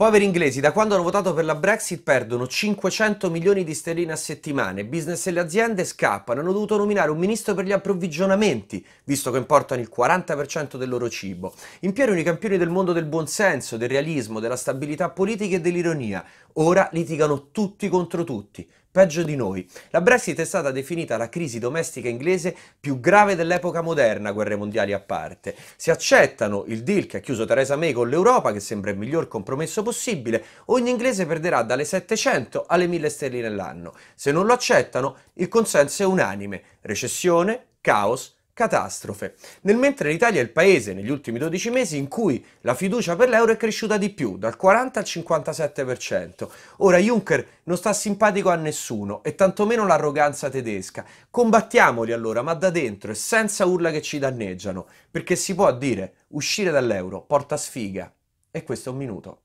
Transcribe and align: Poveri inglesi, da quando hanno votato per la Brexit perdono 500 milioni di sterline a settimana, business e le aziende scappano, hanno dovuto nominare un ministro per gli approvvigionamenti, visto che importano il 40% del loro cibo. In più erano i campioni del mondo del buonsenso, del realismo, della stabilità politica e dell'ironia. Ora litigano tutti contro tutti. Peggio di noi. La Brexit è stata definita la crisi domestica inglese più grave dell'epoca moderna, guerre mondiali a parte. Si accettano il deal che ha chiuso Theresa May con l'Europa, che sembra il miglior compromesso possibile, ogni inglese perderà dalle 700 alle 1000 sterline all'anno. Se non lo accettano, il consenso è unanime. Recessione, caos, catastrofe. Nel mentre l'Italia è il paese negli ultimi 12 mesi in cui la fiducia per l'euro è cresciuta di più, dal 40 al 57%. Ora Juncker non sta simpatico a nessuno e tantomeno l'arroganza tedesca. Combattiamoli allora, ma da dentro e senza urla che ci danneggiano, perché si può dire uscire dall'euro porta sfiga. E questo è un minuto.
Poveri 0.00 0.24
inglesi, 0.24 0.60
da 0.60 0.72
quando 0.72 0.94
hanno 0.94 1.02
votato 1.02 1.34
per 1.34 1.44
la 1.44 1.54
Brexit 1.54 2.00
perdono 2.00 2.46
500 2.46 3.28
milioni 3.28 3.64
di 3.64 3.74
sterline 3.74 4.12
a 4.12 4.16
settimana, 4.16 4.82
business 4.82 5.26
e 5.26 5.30
le 5.30 5.40
aziende 5.40 5.84
scappano, 5.84 6.40
hanno 6.40 6.54
dovuto 6.54 6.78
nominare 6.78 7.10
un 7.10 7.18
ministro 7.18 7.52
per 7.52 7.66
gli 7.66 7.72
approvvigionamenti, 7.72 8.82
visto 9.04 9.30
che 9.30 9.36
importano 9.36 9.82
il 9.82 9.92
40% 9.94 10.78
del 10.78 10.88
loro 10.88 11.10
cibo. 11.10 11.52
In 11.80 11.92
più 11.92 12.04
erano 12.04 12.18
i 12.18 12.22
campioni 12.22 12.56
del 12.56 12.70
mondo 12.70 12.94
del 12.94 13.04
buonsenso, 13.04 13.76
del 13.76 13.90
realismo, 13.90 14.40
della 14.40 14.56
stabilità 14.56 15.10
politica 15.10 15.56
e 15.56 15.60
dell'ironia. 15.60 16.24
Ora 16.54 16.88
litigano 16.92 17.50
tutti 17.50 17.86
contro 17.90 18.24
tutti. 18.24 18.66
Peggio 18.92 19.22
di 19.22 19.36
noi. 19.36 19.64
La 19.90 20.00
Brexit 20.00 20.40
è 20.40 20.44
stata 20.44 20.72
definita 20.72 21.16
la 21.16 21.28
crisi 21.28 21.60
domestica 21.60 22.08
inglese 22.08 22.56
più 22.80 22.98
grave 22.98 23.36
dell'epoca 23.36 23.82
moderna, 23.82 24.32
guerre 24.32 24.56
mondiali 24.56 24.92
a 24.92 24.98
parte. 24.98 25.54
Si 25.76 25.92
accettano 25.92 26.64
il 26.66 26.82
deal 26.82 27.06
che 27.06 27.18
ha 27.18 27.20
chiuso 27.20 27.44
Theresa 27.44 27.76
May 27.76 27.92
con 27.92 28.08
l'Europa, 28.08 28.50
che 28.50 28.58
sembra 28.58 28.90
il 28.90 28.98
miglior 28.98 29.28
compromesso 29.28 29.84
possibile, 29.84 30.44
ogni 30.66 30.90
inglese 30.90 31.24
perderà 31.24 31.62
dalle 31.62 31.84
700 31.84 32.64
alle 32.66 32.88
1000 32.88 33.08
sterline 33.08 33.46
all'anno. 33.46 33.94
Se 34.16 34.32
non 34.32 34.44
lo 34.44 34.54
accettano, 34.54 35.18
il 35.34 35.46
consenso 35.46 36.02
è 36.02 36.06
unanime. 36.06 36.62
Recessione, 36.80 37.66
caos, 37.80 38.38
catastrofe. 38.60 39.36
Nel 39.62 39.76
mentre 39.76 40.10
l'Italia 40.10 40.38
è 40.38 40.42
il 40.42 40.50
paese 40.50 40.92
negli 40.92 41.08
ultimi 41.08 41.38
12 41.38 41.70
mesi 41.70 41.96
in 41.96 42.08
cui 42.08 42.44
la 42.60 42.74
fiducia 42.74 43.16
per 43.16 43.30
l'euro 43.30 43.52
è 43.52 43.56
cresciuta 43.56 43.96
di 43.96 44.10
più, 44.10 44.36
dal 44.36 44.56
40 44.56 44.98
al 44.98 45.06
57%. 45.06 46.48
Ora 46.78 46.98
Juncker 46.98 47.46
non 47.62 47.78
sta 47.78 47.94
simpatico 47.94 48.50
a 48.50 48.56
nessuno 48.56 49.22
e 49.22 49.34
tantomeno 49.34 49.86
l'arroganza 49.86 50.50
tedesca. 50.50 51.06
Combattiamoli 51.30 52.12
allora, 52.12 52.42
ma 52.42 52.52
da 52.52 52.68
dentro 52.68 53.12
e 53.12 53.14
senza 53.14 53.64
urla 53.64 53.90
che 53.90 54.02
ci 54.02 54.18
danneggiano, 54.18 54.86
perché 55.10 55.36
si 55.36 55.54
può 55.54 55.72
dire 55.72 56.12
uscire 56.28 56.70
dall'euro 56.70 57.22
porta 57.22 57.56
sfiga. 57.56 58.12
E 58.50 58.62
questo 58.62 58.90
è 58.90 58.92
un 58.92 58.98
minuto. 58.98 59.40